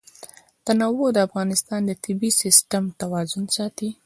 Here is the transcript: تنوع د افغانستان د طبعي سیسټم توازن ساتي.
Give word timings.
تنوع 0.65 1.09
د 1.13 1.17
افغانستان 1.27 1.81
د 1.85 1.91
طبعي 2.03 2.31
سیسټم 2.41 2.83
توازن 3.01 3.43
ساتي. 3.57 3.89